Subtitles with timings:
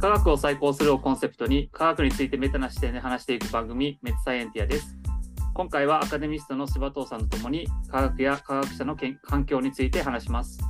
[0.00, 4.96] 科学を再考するをコンセプトに科学についてメタな視点で話していく番組メッツサイエンティアです。
[5.54, 10.60] 今回はアカデミストの柴藤さんとともに科学や科学者のけん環境について話します。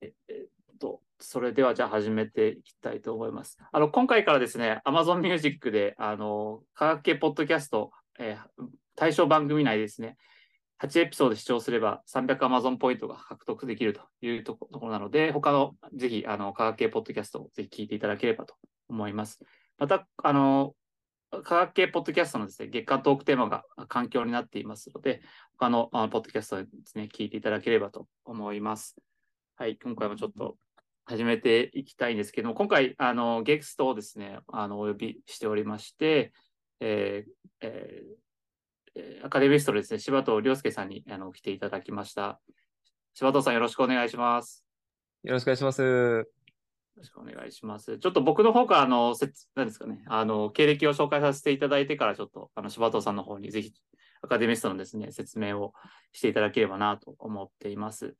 [0.00, 0.12] えっ
[0.78, 3.58] とそれではじゃあ始めていきたいと思います。
[3.72, 7.90] あの今回からですね、Amazon Music であの科学系ポッドキャスト、
[8.20, 8.64] えー
[8.96, 10.18] 対象番組内ですね、
[10.82, 18.54] 8エピソード視聴すれば300 Amazon ポイントが獲得できるというところなので、他のぜひあの科学系ポッドキャストをぜひ聞いていただければと
[18.88, 19.40] 思います。
[19.78, 20.74] また、あの
[21.44, 25.20] 科学系ポッドキャストのですね、月間トークテーマが環境になっていますので、
[25.58, 28.96] 他のあのポッドキャストでですね、聞いていただければと思います。
[29.56, 30.56] はい、今回もちょっと
[31.04, 36.32] 始めていきたいんですけども、今回、あのゲストをですね、あのお呼びしておりまして、
[36.80, 38.29] えーえー
[39.22, 42.40] アカデミストのですね、柴藤亮介さんにあの来ていただきました。
[43.14, 44.64] 柴藤さん、よろしくお願いします。
[45.22, 45.82] よろしくお願いします。
[45.82, 46.24] よ
[46.96, 47.98] ろしくお願いします。
[47.98, 53.72] ちょっと僕の方から、あの、せつなんですかね、あの、経歴を紹介させていただいてから、ちょっと、あの、柴藤さんの方にぜひ、
[54.22, 55.72] アカデミストのですね、説明を
[56.12, 58.16] していただければなと思っています。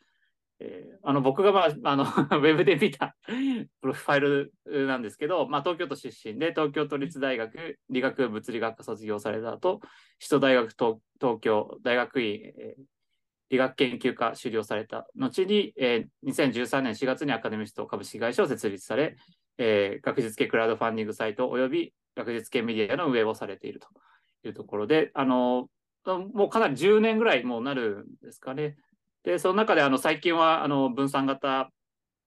[0.61, 3.17] えーあの、僕が、まあ、あの、 ウェブで見た
[3.81, 4.53] プロファイル
[4.87, 9.91] なんですけど、まあ、東京都出身で、東京都立大学理学物理学科卒業された後、首
[10.29, 12.83] 都大学東東京大学院、えー
[13.51, 19.17] 理学研究科修了された後に、えー2013年4月にアカデミスト株式会社を設立され、
[19.59, 23.89] えー学術系クラウドファンディングサイトおよび学術系メディアの運営をされていると
[24.45, 25.69] いうところで、あの
[26.07, 28.77] もうかなり10年ぐらいもうなるんですかね。
[29.25, 31.71] で、その中であの最近はあの分散型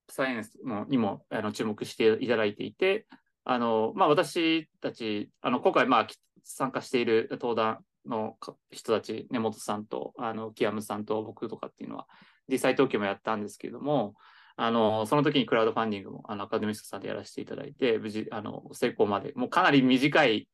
[0.09, 3.07] サイエンスのにもあの注目していただいていて、
[3.45, 6.07] あのまあ、私たち、あの今回、まあ、
[6.43, 8.37] 参加している登壇の
[8.71, 12.07] 人たち、根本さんと、あのキアムさんと僕とかっていうのは、
[12.49, 14.15] 実際登記もやったんですけれども、
[14.55, 20.47] あのその時にクラウドファンディングもあのアカデミストさんでやらせていただいて、無事あの成功まで、もうかなり短い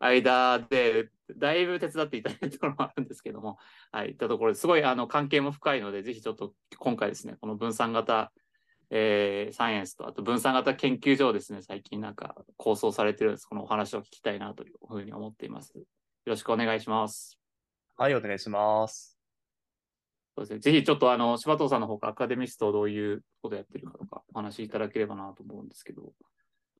[0.00, 3.58] 間で、だいぶ手伝っていただいたところもあるんですけども、
[3.92, 8.32] はい、いったところですごいあの関係も深いので、ぜひちょっと今回ですね、この分散型、
[8.88, 13.46] えーサイエンスと、あと分散型研究所をですね、最近なんか構想されてるんです。
[13.46, 15.76] このお話を聞きたいなというふうに思っています。
[15.76, 15.84] よ
[16.24, 17.38] ろしくお願いします。
[17.96, 19.18] はい、お願いします。
[20.34, 26.14] そうですね、ぜひちょっとあの柴藤さんの方からアカデミストをどういうことをやってるかとかお話しいただければなと思うんですけど。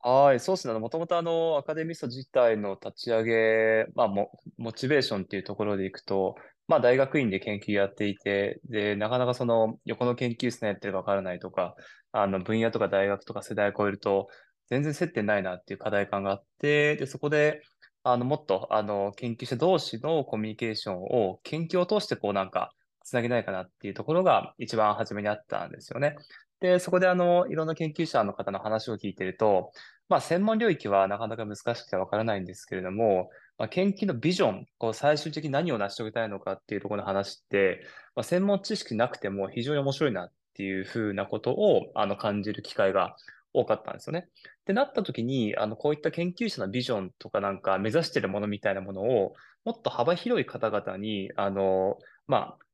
[0.02, 0.78] はい、そうですね。
[0.78, 6.36] もともとあの、アカデミスト自体の立ち上げ、まあ、モチベーションっていうところでいくと、
[6.68, 11.74] まあ、大学院で研究やっていて、で、なかなかその、横の研究室のやってるかわからないとか、
[12.12, 14.28] あの、分野とか大学とか世代を超えると、
[14.70, 17.60] 全然接点ないなっていう課題感があって、で、そこで、
[18.02, 22.72] あの、もっと、あの、研究者同士のコミュニケーションを研究を通してこうなんか、
[23.02, 26.16] つなげないかなっていうところが一番初めにあったんですよね。
[26.60, 29.72] で、そこであの、いろんな研究者の方の話を聞いてると、
[30.08, 43.16] まあ、専門領域はなかなか難しくてわからないんですけれども、まあ、研究のビジョン、こう最終的に何を成し遂げたいのかっていうところの話って、まあ、専門知識なくても非常に面白いなっていうふうなことをあの感じる機会が
[43.52, 44.28] 多かったんですよね。
[44.28, 49.34] ってなった時に、あのこういった研究者のビジョンとかなんか目指してるものみたいなものを
[49.64, 52.64] もっと幅広い方々に、あの、まあ、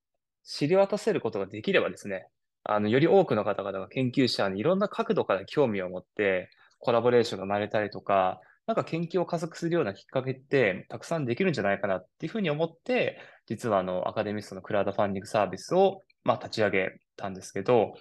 [0.44, 2.28] 知り渡せることができればですね、
[2.69, 17.94] あの、より多くの方々が研究者にいろんな角度から興味を持って、コラボレーションが生まれたりとか、なんか研究を加速するようなきっかけってたくさんできるんじゃないかなっていうふうに思って、実はあの、アカデミストのクラウドファンディングサービスを、まあ、立ち上げたんですけど、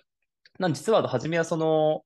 [0.58, 2.04] なん実は初めはその、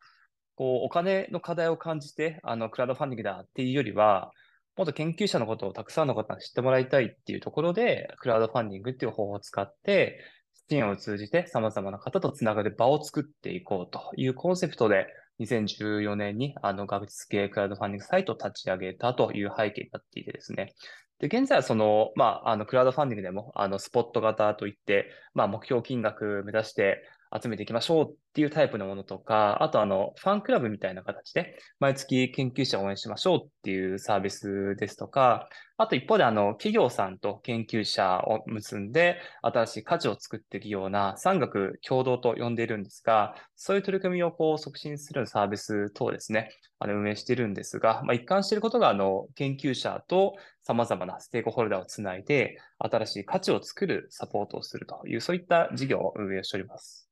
[0.55, 4.31] こう、お金の課題を感じて、あの、クラウドファンディングだっていうよりは、
[4.75, 10.19] もっと研究者のことをたくさんの方に知ってもらいたいっていうところで、クラウドファンディングっていう方法を使って、
[10.69, 15.07] 支援を通じて様々な方とつながる場を作っていこうというコンセプトで、
[15.39, 20.73] 2014年にあの学術系クラウドファンディングサイトを立ち上げたという背景になっていてですね。
[21.19, 27.03] で、現在はその、まあ、あの、クラウドファンディングでも、あの、スポット型といって、まあ、目標金額目指して
[27.41, 57.09] 集めていきましょうっっていうタイプのものとか、あとあの、ファンクラブみたいな形で、毎月研究者を応援しましょうっていうサービスですとか、あと一方であの、企業さんと研究者を結んで、新しい価値を作っていくような産学共同と呼んでいるんですが、そういう取り組みをこう促進するサービス等ですね、あの運営しているんですが、まあ、一貫していることがあの研究者と様々なステークホルダーをつないで、新しい価値を作るサポートをするという、そういった事業を運営しております。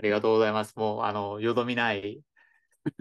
[0.00, 0.74] ありがとうございます。
[0.76, 2.22] もう、あの、よどみない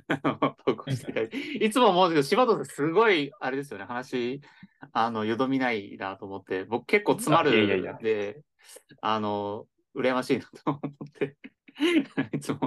[1.61, 4.41] いつも思うんですけど、柴田さん、すごい、あれですよね、話、
[4.91, 8.41] あの、よどみないなと思って、僕結構詰まるあいやいやいやんで、
[8.99, 9.65] あの、
[9.95, 11.37] 羨ましいなと思って。
[12.33, 12.59] いつも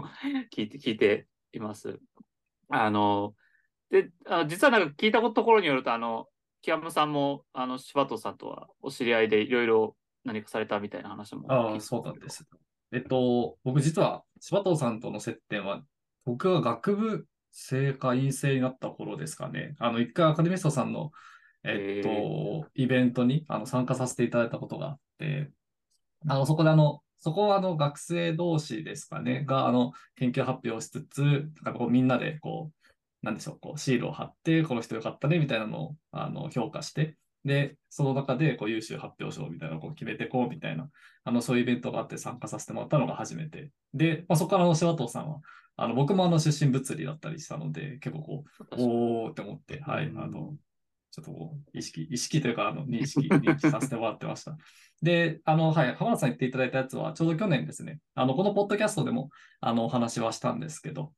[0.50, 2.00] 聞いて、聞いています。
[2.70, 3.34] あの、
[3.90, 6.28] で、あ実はなんか聞いたところによると、あの、
[6.62, 12.46] 木山さんも、あの、柴藤さんとはお知り合いでいろいろ何かされたみたいな話もああ、そうなんです。
[12.92, 15.82] えっと、僕実は柴藤さんとの接点は、
[16.24, 19.74] 僕が学部生会員制になった頃ですかね。
[19.78, 21.10] あの、一回アカデミストさんの、
[21.64, 25.50] えっと、イベントにあの参加させていただいたことがあって、
[26.28, 31.22] あの、そこであの、そこはあの学生同士ですかね、があの研究発表しつつ、
[31.62, 40.88] なんかこうみんなでこう、なんでしょう、こうシールを貼って、この人よかったねみたいなのをあの評価して、で、その中でこう優秀発表賞みたいなのをこう決めていこうみたいな、
[41.24, 43.70] あのそういうイベントがあって参加させてもらったのが初めて。
[43.94, 45.40] で、まあ、そこからあの柴藤さんは、
[45.76, 50.54] あの僕もあの出身物理だったりしたので、結構こう、おーって思って、はい、あの、
[51.10, 54.56] ちょっとこう意識、意識というか、あの、認識、 認識させてもらってました。
[55.02, 59.30] で、あの、はい、浜田さん言っていただいたやつは、ちょうど去年ですね、あの、このポッドキャストでも、
[59.60, 61.12] あの、お話はしたんですけど、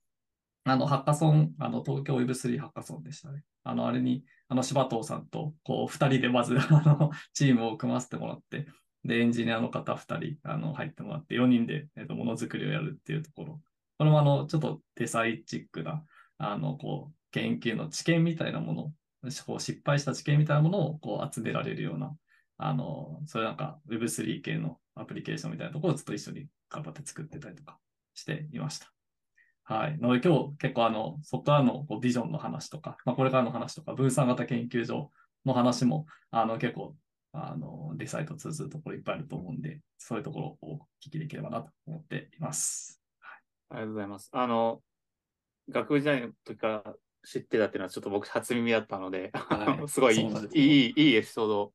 [0.65, 3.43] あの、ハッカソン、あの、東京 Web3 ハッカソンでしたね。
[3.65, 8.67] あの、あれに、あの、柴藤さんと、こう、二人でまず、 あの、チームを組ませてもらって、
[9.05, 13.61] で、エンジニアの方二人、あの、入ってもらって、4人で、えっと、ものづくりをやるっていうところ。
[13.99, 16.05] これも、あの、ちょっとデサイチックな、
[16.39, 18.95] あの、こう、研究の知見みたいなもの
[19.47, 22.15] こう失敗した知見みたいなものをこう集められるような、
[22.59, 27.79] あの、それなんか Web3 系のアプリケーションみたいなところをずっと一緒に頑張って作ってたりとか
[28.15, 28.94] していました。
[29.65, 29.99] はい。
[29.99, 35.11] なので今日結構あの、そこからのこうビジョンの話とか、まあ、これからの話とか、分散型研究所
[35.47, 36.95] の話も、あの、結構、
[37.33, 43.01] あの、デサイト通ずるところいっぱいあると思うんで、そういうところをお聞きできればなと思っています。
[43.71, 44.29] ありがとうございます。
[44.33, 44.83] あの、
[45.71, 46.95] 学部時代の時から
[47.25, 51.73] 知ってたっていうのはちょっと僕初耳だったので、はい すごいいいいい、いいエピソード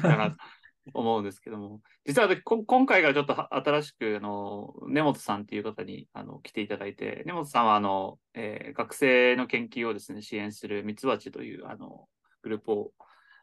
[0.00, 0.36] かなと
[0.92, 12.08] 思うんですけども、実は今回からちょっと新しく、あの、根本さんっていう方にあの来ていただいて、根本さんはあの、えー学生の研究をですね、支援するミツバチというあの
[12.42, 12.92] グループを、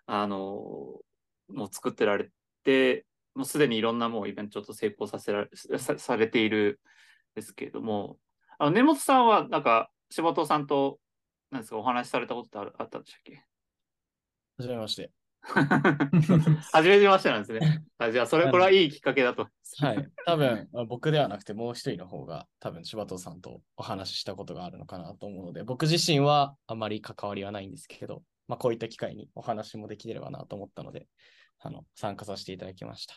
[0.06, 2.30] あの、もう作ってられ
[2.64, 6.80] て、もうすでにいろんなもうイベントちょっと成功させられさされている
[7.34, 8.20] んですけれども、
[8.60, 11.00] あの根本さんはなんか柴藤さんと
[11.50, 13.36] なんですかお話しされたことってあるあったんでしたっけ？
[13.36, 13.42] は
[14.60, 15.12] じめまして。
[16.72, 17.84] 初めてましてなんですね。
[17.98, 19.48] あじゃあ、それ、これはいいきっかけだと。
[19.80, 20.08] はい。
[20.26, 31.08] 多分、まあ僕ではなくてもう一人の方が多分柴藤さんとお話ししたことがあるのかなと思うので、僕自身はあまり関わりはないんですけど、まあこういった機会にお話もできればなと思ったので、
[31.60, 33.16] あの、参加させていただきました。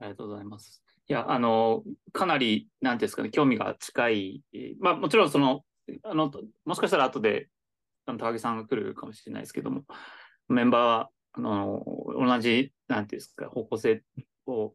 [0.00, 0.82] ありがとうございます。
[1.08, 1.82] いや、あの、
[2.12, 4.42] かなり、なんですかね、興味が近い。
[4.52, 5.64] えーまあ、もちろん、その、
[6.02, 6.30] あの、
[6.64, 7.48] もしかしたら後で、
[8.06, 9.84] あの高木さんが来るかもしれないですけども、
[10.48, 14.02] メンバーは、あの、同じ、なんていうんですか、方向性
[14.46, 14.74] を、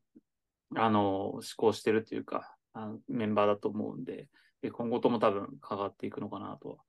[0.75, 4.27] あの、思考してるというか、あのメンバーだと思うんで、
[4.61, 6.79] で今後とも多分関わっていくのかなと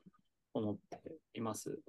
[0.53, 1.01] 思って
[1.35, 1.81] います。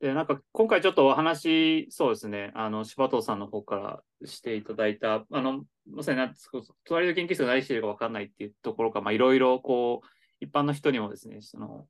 [0.00, 10.06] で、なんか今回ちょっとお話、そうですね、あの、柴藤さんの方からしていただいた、あの、まさになんすか、隣の研究室が何してるか分かんないっていうところか、まあ、いろいろこう、
[10.40, 11.86] 一般の人にもですね、その、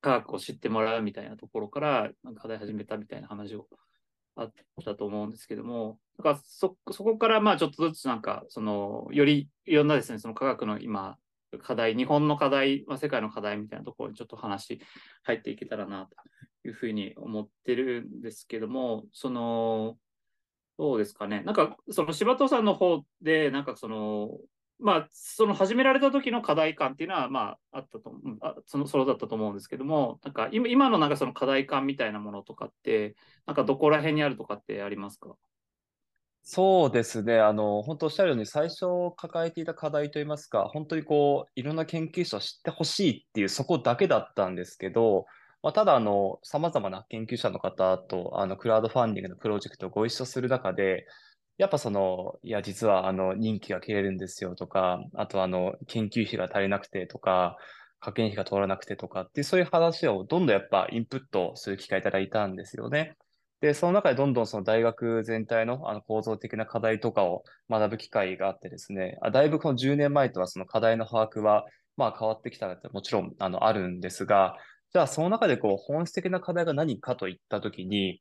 [0.00, 3.68] 科学を知ってもらうみたいなところから、なんか課題始めたみたいな話を
[4.36, 4.52] あっ
[4.84, 11.16] たと思うんですけども、なんかそ、そこからまあちょっとずつなんか、その、よりいろんなですね、その科学の今、
[11.58, 14.80] 課題、日本の課題、まあ、世界の課題みたいなところにちょっと話
[15.22, 19.96] 入っていけたらなというふうに思ってるんですけども、その、
[20.78, 21.42] どうですかね。
[21.42, 24.30] なんか、その柴藤さんの方で、なんかその、
[24.82, 33.14] まあ、その始められた時の課題感っていうのは、まあ、あったと、あその、そうだったと思うんですけども、なんか今、今のなんかその課題感みたいなものとかって、
[33.46, 35.36] なんかどこら辺にあるとかってありますか？
[36.44, 37.38] そうですね。
[37.38, 38.86] あの、本当おっしゃるように、最初
[39.16, 45.26] 抱えていた課題といいますか、本当にこう、いろんな研究者を知ってほしいっていう、そこだけだったんですけど、
[45.62, 51.06] まあ、ただ、あの、様々な研究者の方と、あの、クラウドファンディングのプロジェクトをご一緒する中で、
[51.62, 57.56] やっぱその、いや、実は、あの、任期が切れるんですよとか、あと、あの、研究費が足りなくてとか、
[58.00, 63.16] 科研費が通らなくてとかって、そういう話をどんどんやっぱインプットする機会いただいたんですよね。
[63.60, 71.64] で、その中でどんどんその大学全体のあの構造的な課題とかを学ぶ機会があってですね、あだいぶこの10年前とはその課題の把握は
[71.96, 74.56] まあ変わってきたのってもちろんあのあるんですが、
[74.92, 78.20] じゃあその中でこう本質的な課題が何かといったときに、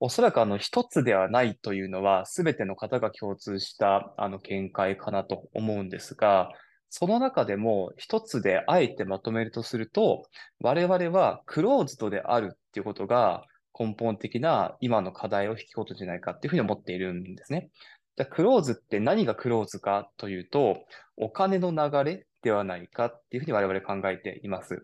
[0.00, 6.50] おそらくあの一つではないというのは全ての方が共通したあの見解かなと思うんですが、
[6.90, 10.22] その中でも一つであえてまとめるとすると、
[10.60, 13.44] 我々はクローズドであるっていうことが
[13.78, 17.70] 根本的な今の課題を引き起こすんじゃないかっていうふうに思っているんですね。
[18.16, 20.78] じゃあクローズって何がクローズかというと、
[21.16, 24.82] お金の流れではないかっていうふうに我々考えています。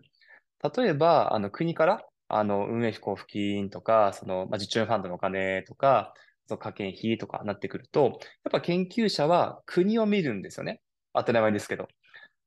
[0.77, 6.13] 例えば、あの国からあの運営費交付金とか、その、まあ、実ファンドのお金とか、
[6.47, 10.81] その科研費とかなってくると、やっぱ研究者は国を見るんですよね。
[11.13, 11.87] 当たり前ですけど。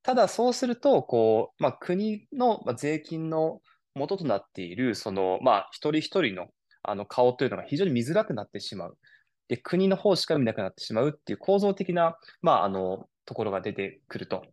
[0.03, 3.61] ただそうすると、こう、まあ、国の税金の
[3.95, 6.49] 元となっている、その、まあ、一人一人の
[6.83, 8.99] あの顔というのが非常に見づらくなってしまう。
[9.49, 14.45] で、国の方しか見なくなってしまうっていう構造的な、まあ、あの、ところが出てくると。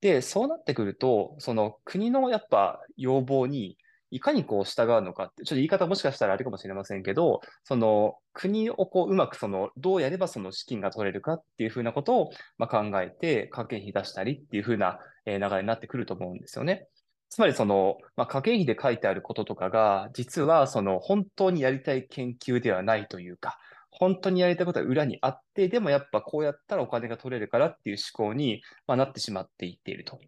[0.00, 3.76] で、そうなってくると、その国のやっぱ要望に
[4.14, 16.86] いかにこう従うのかって、ちょっと言い方もしかしたらあれかもしれませんけど、その国をこううまくそのどうやればその資金が取れるかっていうふうなことをま考えて、家計費出したりっていうふうな流れになってくると思うんですよね。
[17.28, 23.58] つまりその、まあ、家計費で書いてあることとかが、実はその本当にやりたい研究ではないというか、
[23.90, 30.20] 本当にやりたいことは裏にあって、でもやっぱこうやったらお金が取れるからっていう思考に、まなってしまっていっていると。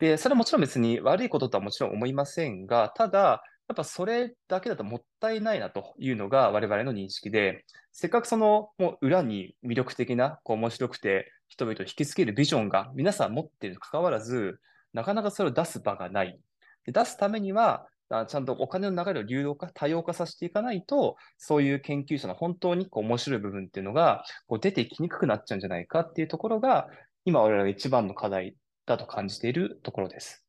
[0.00, 14.58] で、それはもちろん別に悪いこととはもちろん思いませんが、ただ、やっぱそれだけだともったいないなというのが我々の認識で、せっかくそのもう裏に魅力的な、こう面白くて人々を引きつけるビジョンが皆さん持っているにかかわらず、
[14.92, 16.40] なかなかそれを出す場がない。
[16.86, 17.86] で出すためには、
[18.26, 26.88] ちゃんとお金の流れを流動化、多様化させていかないと、そういう研究者の本当にこう面白い部分っていうのがこう出てきにくくなっちゃうんじゃないかっていうところが、
[27.24, 28.56] 今我々が一番の課題
[28.90, 30.44] だと感じているところです。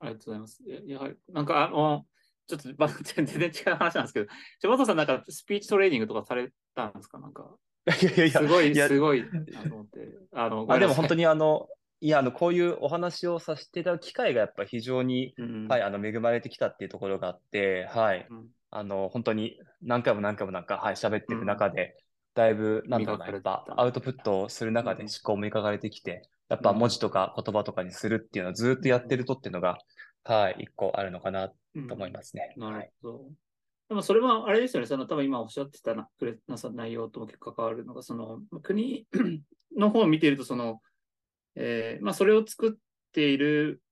[0.00, 0.62] ありがとうございます。
[0.86, 2.04] やはり、なんかあの、
[2.46, 4.26] ちょっと、まあ、全然違う話なんですけど、
[4.60, 7.18] 柴田さんなんかスピーチトレーニングとかされたんですか？
[7.18, 7.48] なんか。
[7.86, 9.24] いやいやいや、すごい、すごい、
[10.32, 11.68] あの、あでも本当にあの、
[12.00, 22.07] いや、あの、こういうお話をさせていただく機会がやっぱ非常に、うん、はい、あの、恵まれてきたっていうところがあって、はい、うん、あの、本当に何回も何回もなんか、はい、喋っていく中で、うん、
[22.38, 23.42] だいぶ、なんだろう
[23.76, 29.78] アウトプットをする中で思考もいかがれてきて、やっぱ文字とか言葉とかにするっていうのをずっとやってるとっていうのが、
[30.24, 32.54] はい、一個あるのかなと思いますね。
[32.56, 33.14] なるほど。
[33.18, 33.26] はい
[33.88, 39.06] でもそれはあれですよね、その多分今おっしゃってたなくれなさ内容とも結構関わるのが、その国
[39.74, 40.82] の方を見ていると、その
[41.60, 42.72] えー、まあ、それを作っ
[43.12, 43.82] ている、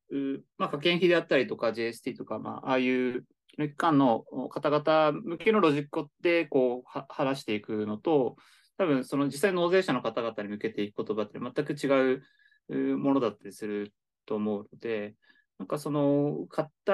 [0.57, 3.25] まあ、科研費であったりとか JST とか、まあ、ああいう
[3.59, 8.37] 機関の方々向けのロジックでこう話していくのと、
[8.79, 12.23] 多分その実際納税者の方々に向けていく言葉って全く違
[12.69, 13.93] うものだったりする
[14.27, 15.15] と思うので、
[15.59, 16.93] なんかその買った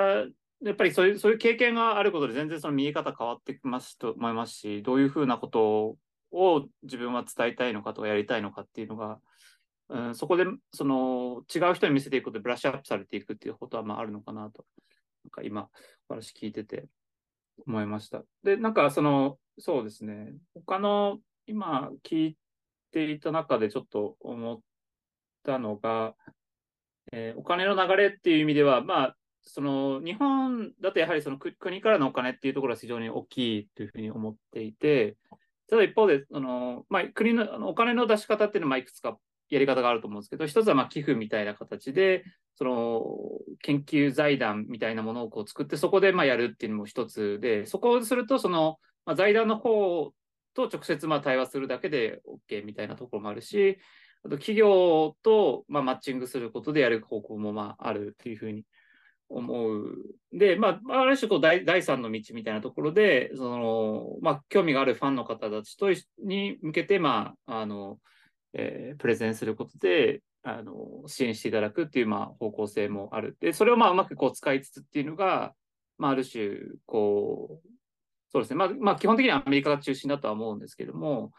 [0.64, 5.96] やっぱりそういうそういう経験があることで全然その見え方変わってきますと思いますし、どういうふうなこと
[6.30, 9.18] を自分は伝えたいのかとかやりたいのかっていうのが、
[9.88, 14.64] うん、そこでその違う人に見せていくことでブラッシュアップされていくっていうことはまああるのかなと、
[15.24, 15.68] なんか今、
[16.08, 16.86] お話聞いてて
[17.66, 18.22] 思いました。
[18.42, 22.36] で、なんかその、そうですね、他の今聞い
[22.90, 24.60] ていた中でちょっと思っ
[25.44, 26.14] たのが、
[27.12, 35.16] えー、お金の流れっていう意味では、まあ、その日本だとやはりその国からのお金っていうところは非常に大きいというふうに思っていて、
[35.68, 39.18] ただ一方で、あのまあ、国のお金の出し方っていうのはいくつか
[39.52, 43.04] やり方があると思うんですけど、一つはまあ寄付みたいな形で、その
[43.60, 50.12] 研究財団みたいなものをこう作って、そこでまあやるっていうのも一つで、そこをすると、その、まあ、財団の方
[50.54, 53.78] と直接まあ対話するだけで OK みたいなところもあるし、
[54.24, 58.64] あと企業とまあマッチングすることでやる方向もまああるっていうふうに
[59.28, 59.96] 思う。
[60.32, 65.90] で、まあ、ある種こう第第三の道みたいなところで、その、まあ、興味があるファンの方たちと
[66.24, 67.98] に向けて、まあ、あの、
[68.54, 73.36] えー、プレゼンすることで、あの、支援していただくっていう、まあ、方向性もある。
[73.40, 75.54] で、それをまあ、うまくこう使いつつっていうのが、
[75.98, 76.56] まあ、ある種、
[76.86, 77.68] こう、
[78.30, 78.56] そうですね。
[78.56, 81.32] まあ、まあ、基本的にはアメリカが中心だとは思うんですけども、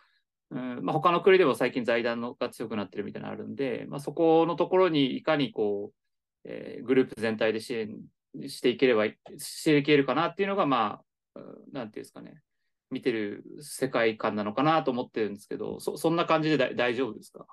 [0.51, 5.96] うんまあ、他の国でも最近財団のが強くなってるみたいなのあるんで、まあ、そこのところにいかにこう、
[6.46, 7.98] えー、グループ全体で支援
[8.48, 9.05] していければ、
[9.38, 11.01] していけるかなっていうのが、ま
[11.36, 11.39] あ、
[11.72, 12.41] なんていうんですかね。
[12.93, 17.45] 見てる世界観なのかなと思ってるんですけど、そそんな感じで大丈夫ですか？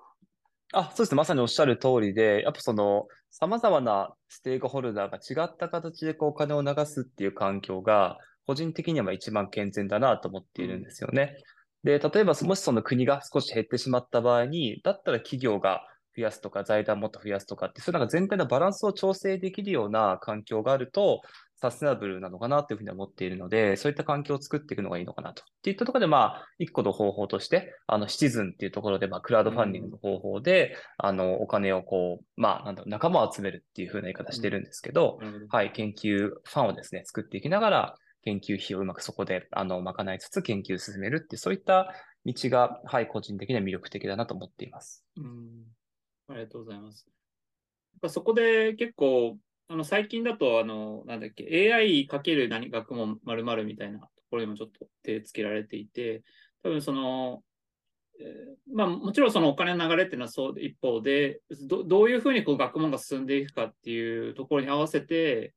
[0.72, 1.16] あ、そうですね。
[1.16, 11.34] まさにおっしゃる通りで、やっぱその、様々なステークホルダーが違った形でこうお金を流すっていう環境が、個人的には一番健全だなと思っているんですよね。
[11.82, 15.82] で、例えば、もしその国が少し減ってしまった場合に、だったら企業が
[16.16, 21.22] 増やすとか、財団もっと増やすとかって、そういうなんか全体のバランスを調整できるような環境があると、
[21.60, 25.42] サステナブルなのかなというふうに思っているので、そういった環境を作っていくのがいいのかなと。
[25.42, 45.04] っていったところで、まあ、一個の方法として、あの、シチズンっていうところで、まあ、クラウドファンディングの方法で、うん、あの、お金をこう、まあ、なんだろう、仲間を集めるっていうふうな言い方してるんですけど、うん、はい、研究ファンをですね、作っていきながら、研究費をうまくそこで、あの、賄いつつ研究を進めるっていう、そういった道が、はい、個人的には魅力的だなと思っています。
[45.16, 45.64] うん。
[46.28, 47.06] ありがとうございます。
[48.08, 49.36] そこで結構、
[49.70, 56.24] あの、最近だと、あの、なんだっけ、AI かける何学問〇〇みたいなところにもちょっと手つけられていて、
[56.64, 57.44] 多分その、
[58.18, 65.54] えまあもちろんそのお金の流れっていうのはそう一方で、どどういうふうにこう学問が進んでいくかっていうところに合わせて、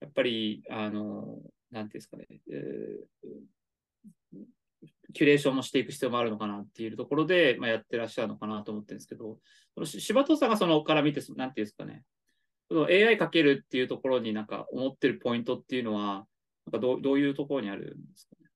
[0.00, 1.40] やっぱり、あの、
[1.72, 3.28] なんていうんですかね、えー
[5.14, 9.38] キュレーションもしていく必要もあるのかなっていうところで、まあ、やってらっしゃるのかなと思ってるんですけど、
[9.74, 12.04] その柴戸さんがそのから見て、なんていうんですかね、
[12.70, 16.26] AI かけるっていうところになんか思ってるポイントっていうのは、
[16.66, 18.50] なんかどうどういうところにあるんですかね？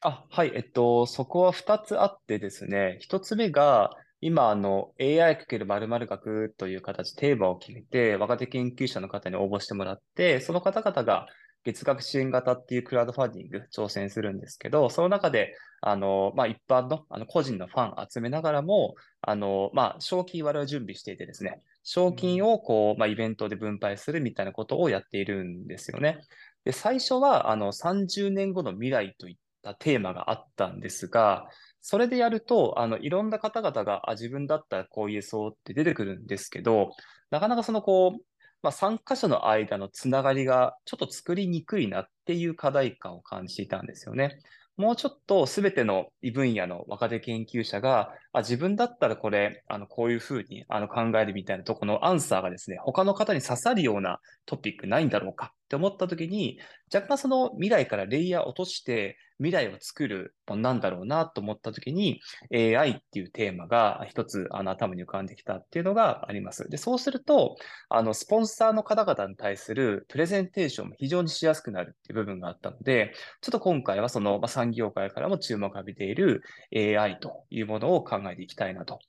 [0.00, 11.26] あ、はい、えっと、そこは2つあってですね、1つ目が、今、あの、AI かける〇〇学という形、テーマを決めて、若手研究者の方に応募してもらって、その方々が
[11.66, 26.20] 月額支援型っていうクラウドファンディング挑戦するんですけど、その中で、あの、まあ、一般の、あの、個人のファン集めながらも、あの、まあ、賞金我々は準備していてですね、賞金をこう、まあ、イベントで分配するみたいなことをやっているんですよね。
[26.64, 31.48] で、最初は、あの、30年後の未来といったテーマがあったんですが、
[31.80, 36.90] それでやると、あの、いろんな方々が、あ、自分だったらこう言えそうって出てくるんですけど、
[37.30, 38.35] なかなかそのこう、
[38.66, 44.40] まあ、参加者の間のつながりがちょっと作りにくいなっていう課題感を感じていたんですよね。
[44.76, 56.60] もうちょっとすべての異分野の若手研究者が、あ、自分だったらこれ、あの、こういうふうにあの考えるみたいなとこのアンサーがですね、他の方に刺さるようなトピックないんだろうかって思ったときに、
[56.94, 62.20] 若干その未来からレイヤー落として未来を作るものなんだろうなと思ったときに、
[62.54, 66.68] AI っていうテーマが一つあの頭に浮かんできたっていうのがあります。
[66.68, 67.56] で、そうすると、
[67.88, 76.42] あの、スポンサーの方々に対するプレゼンテーションも非常にしやすくなるっていう部分があったので、ちょっと今回はその、まあ、産業界からも注目を浴びている
[76.72, 79.00] AI というものを考えていきたいなと。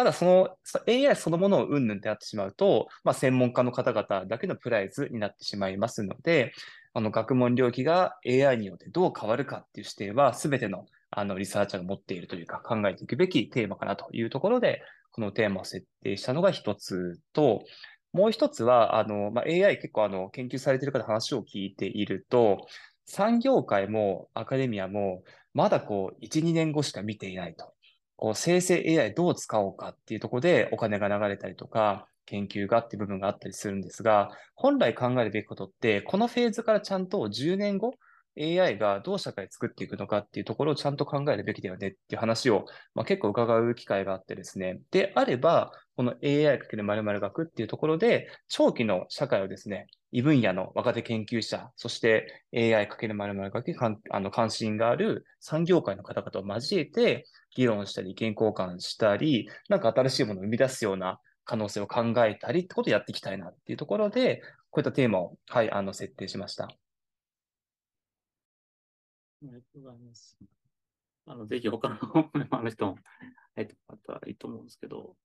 [0.00, 0.56] ただ、その
[0.88, 6.54] AI そのものをうんぬんってなってしまうと、まあ、専門家の方々だけのプライズになってしまいますので、
[6.94, 14.80] あの学問領域が AI によってどう変わるかっていう視点は、すべてのあのリサーチャーが持っているというか、考えていくべきテーマかなというところで、
[15.12, 17.62] このテーマを設定したのが一つと、
[18.14, 22.66] もう一つは、あの、まあ、AI 結構あの、研究されている方話を聞いていると、
[23.04, 27.74] 産業界もアカデミアも、まだこう、1、2年後しか見ていないと。
[28.20, 37.94] こう、生成 AI どう使おうかっていうところでお金が流れたりとか、研究がっていう部分があったりするんですが、本来考えるべきことって、このフェーズからちゃんと10年後、
[38.38, 44.80] AI がどう社会作っていくのかっていうところをちゃんと考えるべきだよねっていう話を、まあ、結構伺う機会があってですね。
[44.90, 66.64] であれば、この AI× 〇〇学っていうところで、長期の社会をですね、異分野の若手研究者、そして AI× 〇〇学に関あの関心がある産業界の方々を交えて、議論したり、意見交換したり、なんか新しいものを生み出すような可能性を考えたりってことをやっていきたいなっていうところで、こういったテーマを、はい、あの、設定しました。
[66.64, 66.68] あ
[69.42, 70.38] りがとうございます。
[71.26, 71.96] あの、ぜひ他の
[72.50, 72.96] あの人も、
[73.56, 75.16] えっと、あったらいいと思うんですけど。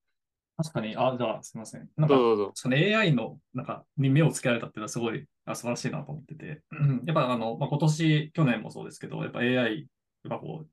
[0.56, 1.88] 確かに、あ、じゃあすみません。
[1.96, 2.50] なんか、どうぞ。
[2.54, 9.76] その AI の、なんか、に目をつけられたっていうのはすごいあ素晴らしいなと思ってて、う んやっぱあの、まあ、今年、去年もそうですけど、やっぱ AI、やっ
[10.28, 10.68] ぱこう、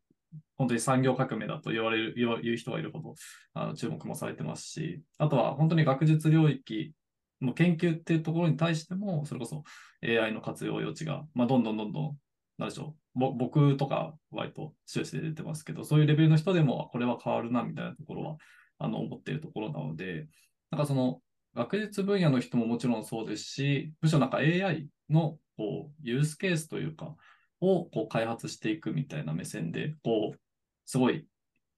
[0.57, 3.15] 本当に産業革命だと言われる、言う人がいるほど、
[3.53, 6.93] あの注目もされてますし、あとは本当に学術領域
[7.41, 9.63] の研究っていうところに対しても、それこそ
[10.03, 12.17] AI の活用余地が、まあ、どんどんどんどん、
[12.57, 18.37] なんでしょう、ぼ僕とか割と終始で出てますけど、そういうレベルの人でも、これは変わるな、みたいなところは、
[18.79, 20.27] あの、思っているところなので、
[20.71, 21.21] なんかその、
[21.55, 27.15] 学術分野の人ももちろんそうですし、むしろなんか AI のこうユースケースというか、
[27.63, 30.39] をこう開発していくみたいな目線で、こう、
[30.85, 31.25] すごい、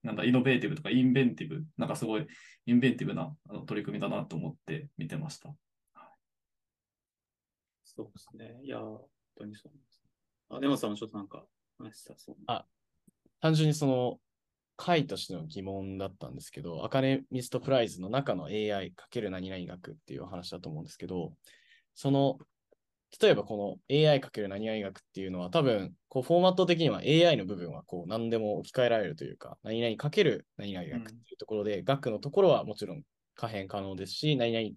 [0.04, 2.28] なんだ、イノベーティブとかインベンティブ、なんかすごい
[2.66, 5.56] インベンティブなあの取り組みだなと思って見てました。
[7.84, 8.60] そうですね。
[8.64, 9.00] いや、本
[9.38, 10.04] 当にそうです。
[10.50, 11.46] あ、でもさんもちょっとなんか、
[11.78, 12.66] 話したそうな。
[13.42, 14.20] 単純にその
[14.78, 21.34] 回としての疑問だったんですけど、アカデミストプライズの中の AI× 何々学っていう話だと思うんですけど、
[21.94, 22.38] その、
[23.22, 33.04] 例えばこの AI× 何々学っていうのは多分、こうフォーマット的には AI の部分はこう何でも置き換えられるというか、何々かける何々学っていうところで、学のところはもちろん
[33.36, 34.70] 可変可能ですし、何々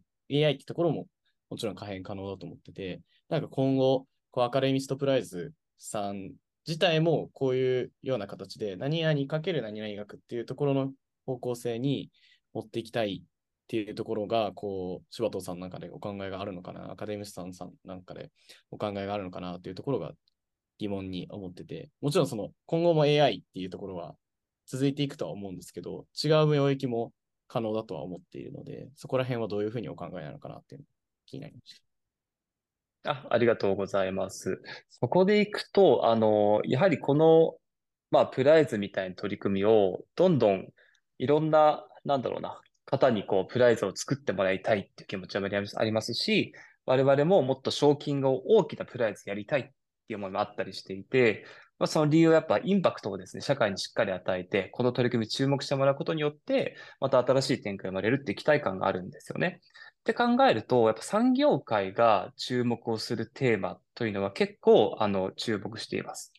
[0.47, 1.07] AI ってところも
[1.51, 6.33] もちろん可変可能だと思ってて、なんか今後、こうアカデミストプライズさん
[6.67, 10.93] 自体もこういうような形で何々かける何々学っていうところの
[11.25, 12.11] 方向性に
[12.53, 13.23] 持っていきたい
[13.69, 18.31] っていうところが、こう、柴藤さんなんかでお考えがあるのかな、アカデミストさんなんかで
[18.71, 20.13] お考えがあるのかなっていうところが
[20.79, 24.15] 疑問に思ってて、もちろんその今後も AI っていうところは
[24.67, 27.13] 続いていくとは思うんですけど、違う領域も
[27.47, 30.87] 可能だとは思っているので、そこら辺はどういうふうにお考えなのかなっていうの
[31.27, 31.83] 気になりまし
[33.05, 33.13] た。
[33.13, 34.63] あ、ありがとうございます。
[34.89, 37.57] そこでいくと、あの、やはりこの、
[38.11, 40.69] まあ、プライズみたいな取り組みを、どんどん
[41.19, 46.53] いろんな、なんだろうな、方にこう、プライズを作ってもらいたいっていう気持ちはありますし、
[46.87, 49.71] 我々ももっと賞金が大きなプライズやりたいって
[50.09, 51.45] いう思いもあったりしていて、
[51.79, 59.61] まあ、その理由はやっぱインパクトをですね、社会にしっかり与えて、この取り組みに注目してもらうことによって、また新しい展開が生まれるっていう期待感があるんですよね。
[60.01, 66.33] って考えると、やっぱ産業界が注目をするテーマというのは結構、あの、注目しています。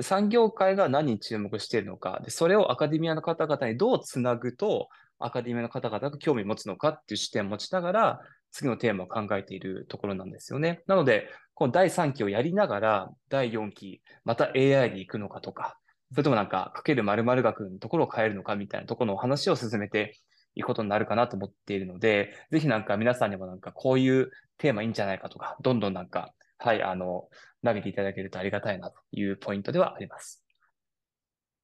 [0.00, 10.82] 産業界が何に注目しているのか、で、それをアカデミアの方々にどうつなぐと、アカデミアの方々が興味を持つのかっていう視点を持ちながら、次のテーマを考えているところなんですよね。
[10.86, 15.78] なので、この第3期をやりながら、第4期、また AI で行くのかとか、
[16.12, 20.18] それともなんか、かける〇〇学のところを変えるのかみたいなところのお話を進めて
[20.54, 27.28] いくことになるかなと思っているので、ぜひなんか皆さんにもなんかこういうテーマいいんじゃないかとか、どんどんなんか、はい、あの、
[27.64, 30.44] 投げていただけるとありがたいなというポイントではあります。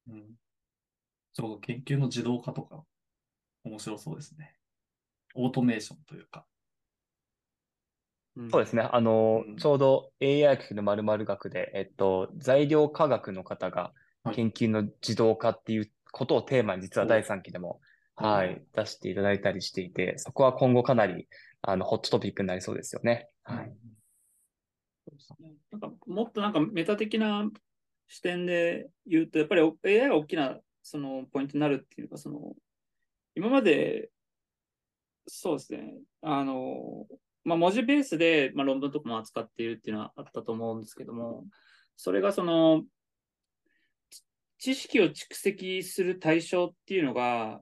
[0.07, 0.23] うん。
[1.33, 2.83] ちょう研究の自動化とか、
[3.63, 4.55] 面白そうですね。
[5.35, 6.45] オートメーションというか。
[8.51, 8.81] そうですね。
[8.91, 17.81] あの、うんちょうど AI かける〇〇学で、えっと、材料科学の方がはい研究の自動化っていうことをテーマに実は第3期でも、
[18.17, 21.27] おはい、出していただいたりしていて、そこは今後かなり、
[21.61, 23.29] あの、ホットトピックになりそうですよね。
[23.43, 23.73] はい。
[25.05, 27.49] そうですねなんかもっとなんかメタ的な
[28.07, 32.53] 視点で言うと、やっぱり AI が大きなそのポイントになるっていうか、その
[33.35, 34.09] 今まで、
[35.27, 37.07] そうですね、あの、
[37.43, 41.45] まあ、文字ベースで、まあ、論文とかも扱っているっていうのはあったと思うんですけども、
[41.95, 42.83] それがその、
[44.59, 47.61] 知識を蓄積する対象っていうのが、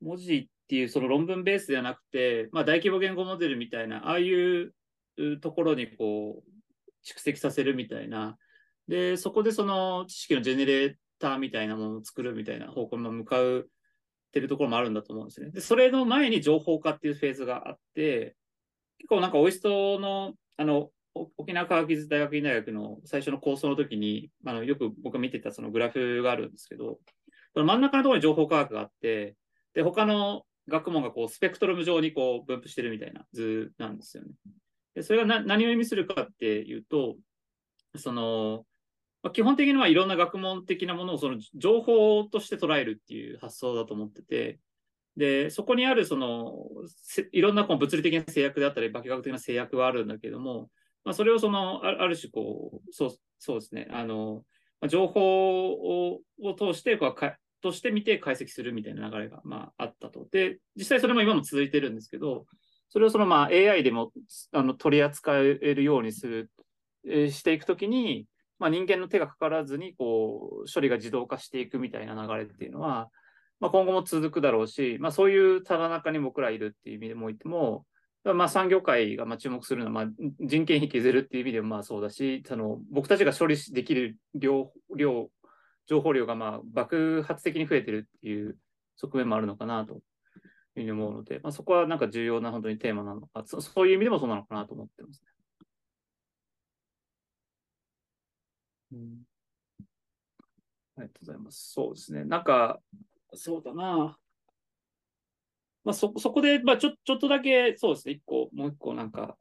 [0.00, 4.74] 文字っていうその論文ベースではなくて、まあ、大規模言語モデルみたいな、ああいう
[5.40, 6.50] ところにこう
[7.04, 8.36] 蓄積させるみたいな、
[8.88, 15.50] で、そこでその知識のジェネレーターみたいなものを作るみたいな方向に向かうってるところもあるんだと思うんですね。
[15.50, 18.34] で、それの前に情報化っていうフェーズがあって、
[18.98, 20.90] 結構なんかオイストの、あの、
[21.36, 26.98] 沖縄科学技術大学院大学の最初の構想の時に、あのよく僕が見てたそのグラフがあるんですけど、
[27.52, 29.36] その真ん中のところに情報科学があって、
[29.74, 34.30] で、他の学問がこうスペクトルム上にこう分布してるみたいな図なんですよね。
[34.94, 37.16] で、それがな何を意味するかっていうと、
[37.96, 38.64] その、
[39.22, 44.58] まあ、基本的にはいろんな学問的なものをその情報として捉えるっていう発想だと思ってて、
[45.16, 46.66] で、そこにあるその、
[47.32, 50.70] いろんなこう物理的な制約であったり、化学的な制約はあるんだけども、
[51.04, 54.44] まあ、それをその、ある種こう、そう、そうですね、あの、
[54.80, 60.26] まあ情報をを通してこうか、として見て解析するみたいな流れが、まあ、あったと。
[60.32, 62.46] で、実際それも今も続いてるんですけど、
[62.88, 64.12] それをそのまあ AI でも
[64.50, 66.50] あの取り扱えるようにする、
[67.30, 68.26] していくときに、
[68.62, 73.10] まあ、人間の手がかからずにこう処理が自動化していくみたいな流れっていうのは、
[73.58, 77.84] まあ、今後も続くだろうし、まあ、そういうただ中に僕らいるっていう意味でもおいても、
[78.22, 80.06] まあ、産業界がまあ注目するのは、まあ、
[80.38, 85.28] 人件費削るっていう意味でもまあそうだし、その僕たちが処理できる量、量
[85.88, 88.56] 情報量がまあ爆発的に増えてるっていう
[88.96, 90.00] 側面もあるのかなという
[90.74, 95.31] ふうに思うので、まあ、そこはなんか重要な本当にテーマなのか、そそういう意味でもそうなのかなと思ってますね。
[98.92, 99.22] うん
[100.96, 101.72] ありがとうございます。
[101.72, 102.24] そうですね。
[102.24, 102.80] なんか、
[103.34, 104.18] そうだな。
[105.84, 108.14] まあ、そ、そこで、まあ、ちょ、ちょっとだけ、そうですね。
[108.14, 109.36] 一個、もう一個、なんか、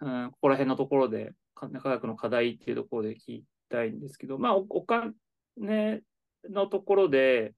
[0.00, 5.14] うん、ここら辺のところで、か科学の課題っていうところで聞きたいんですけど、まあ、お、お金
[6.48, 7.54] のところで、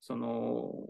[0.00, 0.88] その、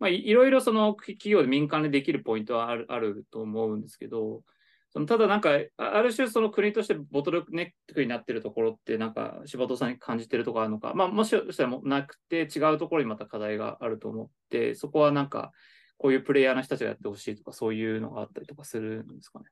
[0.00, 4.42] まあ、いいろいろその企業で民間でできるポイントはある、あると思うんですけど、
[4.90, 15.52] そのただなんか、あある種その国としてボトルネックになってるところって、なんか柴戸さんに感じてるところあるのか、まあもしかしたらもなくて違うところにまた課題があると思って、そこはなんか、
[15.98, 19.46] こういうプレイヤーの人たちがやってほしいとか、そういうのがあったりとかするんですかね。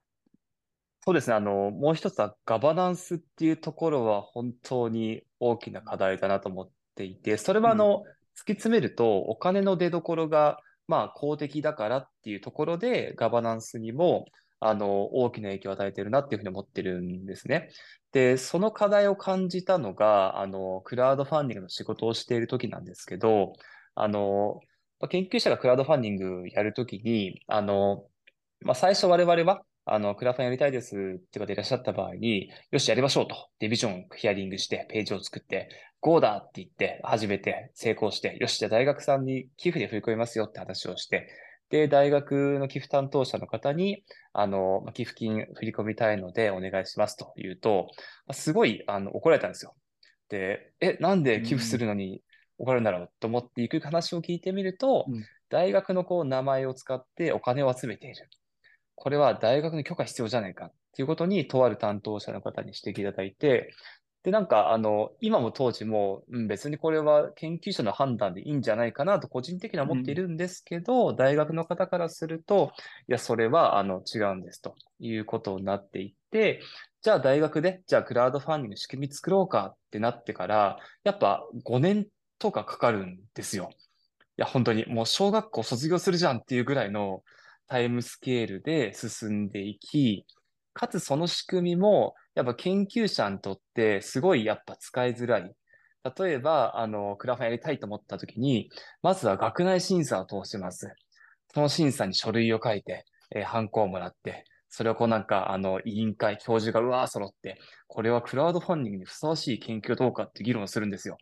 [1.04, 1.34] そうですね。
[1.34, 8.04] あの、もう一つはガバナンスっていうところは本当に大きな課題だなと思っていて、それはあの、
[8.36, 14.26] 突き詰めるとお金の出所がまあ公的だからっていうところでガバナンスにも
[14.60, 17.68] あの大きな影響を与えてるなっていうふうに思ってるんですね。
[18.12, 23.52] で、その課題を感じたのが、あの、クラウドファンディングの仕事をしている時なんですけど、
[23.94, 24.60] あの、
[25.10, 28.06] 研究者がクラウドファンディングやるときに、あの、
[28.60, 33.36] まあ、最初我々は、あの、クラファンやりたいですって方いらっしゃった場合に、よし、やりましょうと。
[33.58, 35.68] で、ビジョンヒアリングして、ページを作って、
[36.00, 41.28] GO だって言って始めて成功して、よし、じゃあ大学さんに寄付で振り込みますよって話をして、
[41.68, 47.88] で、大学の寄付担当者の方に、あの、まあ寄付金振り込みたいのでお願いしますと言うと、
[48.26, 49.74] まあすごい、あの、怒られたんですよ。
[50.28, 52.22] で、え、なんで寄付するのに
[52.58, 58.28] 怒られるんだろうと思っていく話を聞いてみると、うん大学のこう名前を使ってお金を集めている。
[58.94, 63.70] これは大学の許可必要じゃないかっていうことに、とある担当者の方に指摘いただいて、
[64.26, 72.72] で、なんか、あの、今も当時も、うん、別にこれは研究者の判断でいいんじゃないかなと個人的には思っているんですけど、大学の方からすると、
[73.08, 76.60] いや、それは、あの、違うんですということになっていって、
[77.02, 82.08] じゃあ大学で、じゃあクラウドファンディングの仕組み作ろうかってなってから、やっぱ5年
[82.40, 83.70] とかかかるんですよ。
[83.70, 83.76] い
[84.38, 87.22] や、本当にもう小学校卒業するじゃんっていうぐらいの
[87.68, 90.26] タイムスケールで進んでいき、
[90.76, 95.50] かつその仕組みも、やっぱ研究者にとってすごいやっぱ使いづらい。
[96.18, 98.68] 例えば、あの、クラファンやりたいと思った時に、
[99.02, 100.94] まずは学内審査を通します。
[101.54, 107.58] その審査に書類を書いて、えー、ハンコをもらって、それをこうなんか、あの、委員会、教授がうわー揃って、
[107.88, 111.16] これはクラウドファンディングにふさわしい研究どうかって議論するんですよ。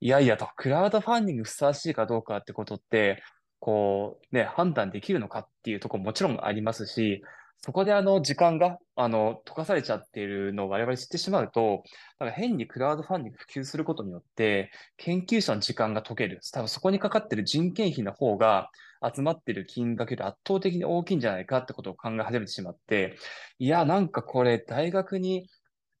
[0.00, 3.24] いやいやと、クラウドファンディングふさわしいかどうかってことって、
[3.58, 7.22] こう、ね、判断できるのかっていうとこももちろんありますし、
[7.60, 11.82] そこであの、時間が、あの、溶かされちゃっているのを我々知ってしまうと、
[12.20, 16.40] なんか変にクラウドファンディング普及することによって、研究者の時間が解ける。
[16.52, 18.70] 多分そこにかかってる人件費の方が
[19.14, 23.16] 集まってる金額より圧倒的に大きいんじゃないかってことを考え始めてしまって、
[23.58, 25.48] いや、なんかこれ大学に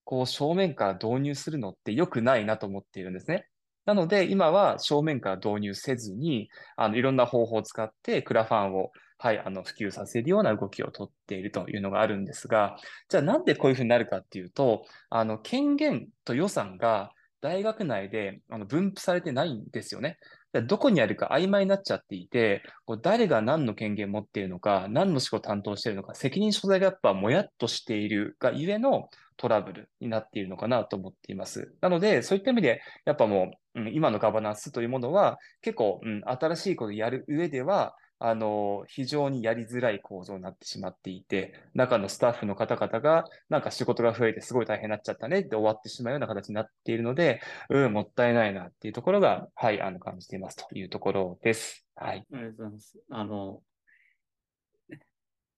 [0.04, 3.46] こう正面から導入するのって良くないなと思っているんですね。
[3.84, 12.76] なので、今は正面から導入せずに、あの、いろんな方法を使って、クラファンを、はい、あの、普及させるような動きをとっているというのがあるんですが、
[13.08, 20.18] じゃあなんでこういうふうになるかっていうと、あの、権限と予算が大学内であの分布されてないんですよね。
[20.66, 31.74] どこにあるか曖昧になっちゃっていて、こう誰が何の権限を持っているのか、何の仕事を担当しているのか、責任所在がやっぱもやっとしているがゆえのトラブルになっているのかなと思っています。
[31.80, 51.86] なので、そういった意味で、やっぱもう、うん、今のガバナンスというものは、結構、うん、新しいことをやる上では、あの、非常にやりづらい構造になってしまっていて、中のスタッフの方々が、なんか仕事が増えてすごい大変になっちゃったねって終わってしまうような形になっているので、うん、もったいないなっていうところが、はい、あの、感じていますというところです。
[51.94, 52.26] はい。
[52.32, 52.98] ありがとうございます。
[53.10, 53.62] あの、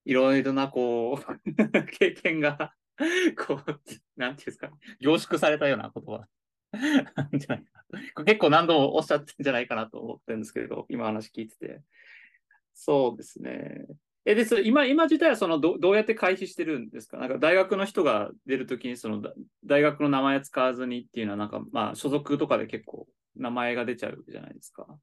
[0.05, 1.41] いろいろな、こう、
[1.99, 2.75] 経験が、
[3.47, 4.71] こう、なんていうんですか、
[5.01, 6.27] 凝縮されたような言葉
[6.73, 7.65] なん じゃない
[8.15, 8.25] か。
[8.25, 11.83] 結構何度もおっしゃってるんじゃないかなと思ってるんですけど、今話聞いてて。
[12.83, 13.85] そうですね。
[14.25, 17.19] え、で、それ今、今自体はそのど、どうやって回避してるんですか？
[17.19, 19.23] なんか大学の人が出るときに、その、
[19.67, 24.87] 大学の名前使わずにっていうのは、なんか、まあ、所属とかで結構名前が出ちゃうじゃないですか。
[24.89, 24.99] そう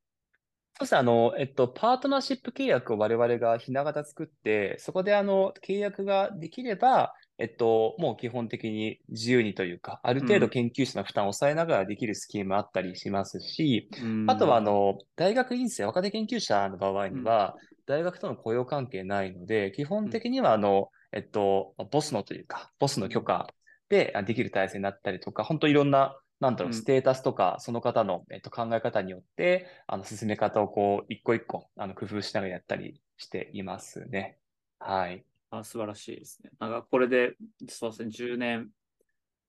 [0.82, 10.50] ですね、あの、えっと、パートナーシップ契約を我々がひな形作って、そこであの、契約ができれば、えっと、もう基本的に自由にというか、ある程度うん。
[10.50, 14.28] 研究者の負担を抑えながらできるスキームあったりしますし、うん。
[14.28, 23.48] あとは、あの、大学院生、若手研究者の場合には、大学との雇用関係ないので、基本的には、あの、えっと、ボスのというか、ボスの許可
[23.90, 26.74] であできる体制になったりとか、本当いろんな、なんだろう、うん。
[26.74, 34.40] ステータスとか、その方の、えっと、考え方によって、あの、進め方をこう、一個一個、あの、工夫しながらやったりしていますね。
[34.80, 35.24] はい。
[35.50, 36.52] あ、素晴らしいですね。
[36.60, 37.36] なんかこれで、
[37.70, 38.70] そうですね、10年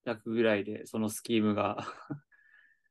[0.05, 1.79] 弱ぐらいで、そのスキームが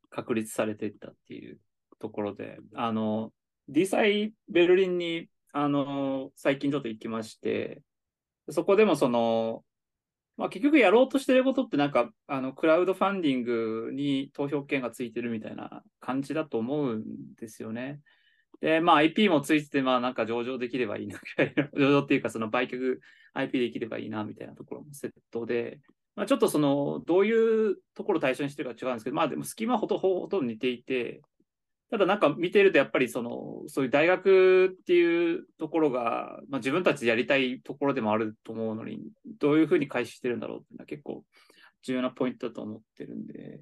[0.10, 1.60] 確立されていったっていう
[2.00, 3.34] ところで、あの、
[3.70, 7.82] D 祭ベルリンに、あの、最近ちょっと行きまして、
[8.50, 9.66] そこでもその、
[10.38, 18.02] まあ、結局やろうとしてることってなんか、あの、クラウドファンディングに投票権がついてるみたいな感じだと思うんですよね。
[18.62, 21.68] で、まあ IP もついてて、まあなんか上場できればいいな、ぐらいの。
[21.80, 23.00] 上場っていうかその売却
[23.34, 25.80] IP できればいいな、みたいなところもセットで、
[26.16, 31.22] まあちょっとその、どういうところを対象にしてるか違うんですけど、まあでもスキーマはほとほとんど似ていて、
[31.90, 39.00] ただなんか見てるとやっぱりその、そういう大学っていうところが、まあ自分たちでやりたいところでもあると思うのに、
[39.40, 41.24] どういうふうに開始してるんだろうっていうのは結構
[41.84, 43.62] 重要なポイントだと思ってるんで、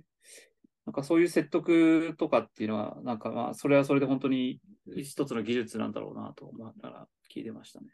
[0.86, 4.60] なんかそういう説得とかっていうのは、なんかまあ、それはそれで本当に
[4.94, 7.88] 一つの技術なんだろうなと思いながら聞いてましたね。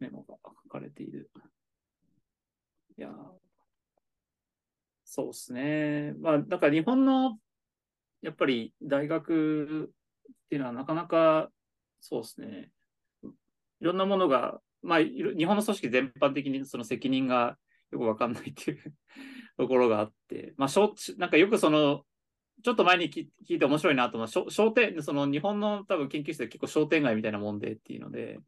[0.00, 1.30] メモが書かれている。
[2.98, 3.10] いや
[5.04, 6.14] そうですね。
[6.20, 7.38] まあ、だから日本の、
[8.22, 11.50] やっぱり大学っていうのはなかなか、
[12.00, 12.70] そうですね。
[13.80, 17.58] いろんなものが、まあ、日本の組織全般的にその責任が
[17.90, 18.94] よくわかんないっていう
[19.56, 22.02] ところがあって、まあ、しょなんかよくその、
[22.64, 28.38] ちょっと前に聞いて面白いなと思う商店、その日本の多分研究室で結構商店街みたいなもんでっていうので、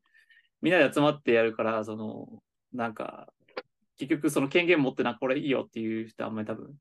[0.62, 3.29] みんなで集まってやるから、その、なんか、
[3.97, 6.75] 結局その権限持ってな、これいいよっていう人あんまり多分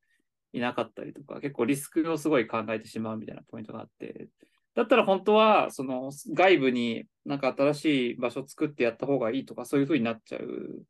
[0.53, 4.29] いなかったりとか、結構リスクをすごい考えてしまうみたいなポイントがあって、
[4.75, 10.85] だったら本当は、その外部になんか新しい場所作ってやった方がいいとか、そういう風になっちゃう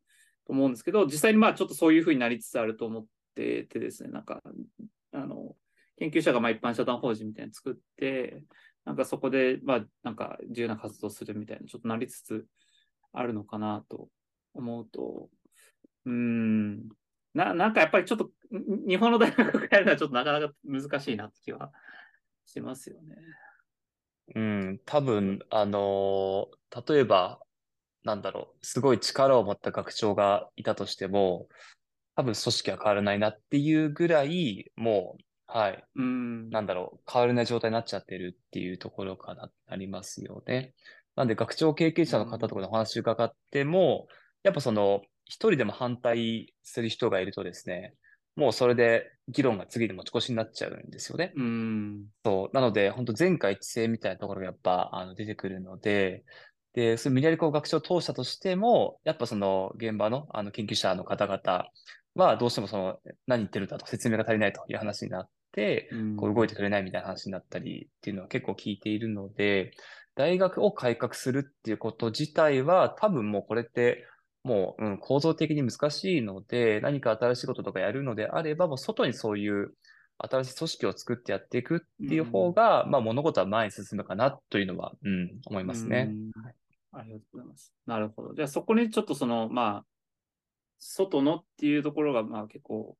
[0.46, 4.42] と思うんですけど、実際にまあちょっとそういう風になりつつあると思っててですね、なんか、
[5.12, 5.56] あの、
[5.98, 8.42] 研究者がまあ一般社団法人みたいに作って、
[8.84, 12.46] なんかそこでまあなんか自由な活動するみたいな、ちょっとなりつつ
[13.12, 14.08] あるのかなと
[14.54, 15.28] 思うと、
[16.04, 16.88] うん、
[17.32, 18.30] ななんかやっぱりちょっと
[18.86, 21.72] 日本の大学がやるのはちょっとなかなか難しいなって気は
[22.44, 23.16] しますよね。
[24.34, 27.40] うん、多分、あのー例えば、
[28.02, 31.48] なんだろう、すごい力を持った学長がいたとしても、
[32.16, 36.48] 多分組織は変わらないなっていうぐらい、もう、はい、うん。
[36.50, 40.74] なんだろう、変わらない状態になっちゃってるっていうところかな、なりますよね。
[41.16, 44.06] なんで、学長経験者の方とかのお話伺っても、
[44.42, 47.94] やっぱその、一人でも反対する人がいるとですね、
[48.36, 51.32] もうそれで議論が次に持ち越しになっちゃうんですよね。
[51.36, 52.08] うん。
[52.24, 52.54] そう。
[52.54, 56.24] なので、本当前回一致性みたいなところがやっぱ、あの、出てくるので、
[56.72, 61.66] で、その無理やりこう学習を通したとしても、やっぱその現場の、あの、研究者の方々
[62.14, 69.72] は、どうしてもその、何言ってるんだと説明が足りないという話になって、うんこう動いてくれないみたいな話になったりっていうのは結構聞いているので、
[70.16, 74.06] 大学を改革するっていうこと自体は、多分もうこれって、
[74.42, 79.74] もう、うん、構造的に難しいので、何か新しいこととかやるのであれば、もう外にそういう
[80.18, 86.10] 新しい組織を作ってやっていくっていう方が、まあ物事は前に進むかなというのは、うん、思いますね。
[86.10, 86.54] うん
[86.96, 87.72] ありがとうございます。
[87.86, 88.34] なるほど。
[88.34, 89.84] じゃあそこにちょっとその、まあ、
[90.86, 92.96] 外のっていうところが、まあ結構、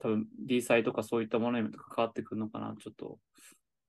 [0.00, 3.18] 多分 D サイとかそういったものにも関わってくるのかな、ちょっと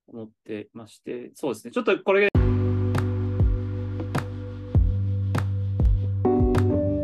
[0.08, 1.72] 思ってまして、そうですね。
[1.72, 2.30] ちょっとこれ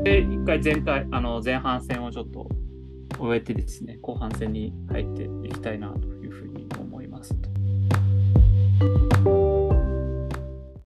[0.05, 2.47] で、一回全体、あの、前半戦をちょっと
[3.19, 7.35] 終えてですね、後半戦に入っていきたいなというふうに思います。